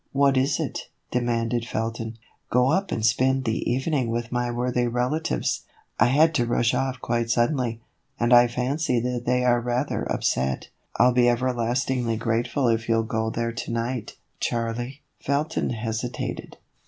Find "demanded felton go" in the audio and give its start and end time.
1.11-2.71